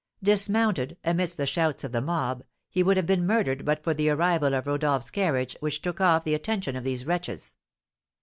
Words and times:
Dismounted, 0.23 0.97
amidst 1.03 1.37
the 1.37 1.45
shouts 1.45 1.83
of 1.83 1.91
the 1.91 2.01
mob, 2.01 2.43
he 2.71 2.81
would 2.81 2.97
have 2.97 3.05
been 3.05 3.23
murdered 3.27 3.63
but 3.63 3.83
for 3.83 3.93
the 3.93 4.09
arrival 4.09 4.55
of 4.55 4.65
Rodolph's 4.65 5.11
carriage, 5.11 5.55
which 5.59 5.79
took 5.83 6.01
off 6.01 6.23
the 6.23 6.33
attention 6.33 6.75
of 6.75 6.83
these 6.83 7.05
wretches. 7.05 7.53